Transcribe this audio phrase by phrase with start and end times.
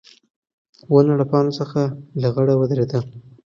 [0.93, 1.81] ونه له پاڼو څخه
[2.21, 2.99] لغړه ودرېده.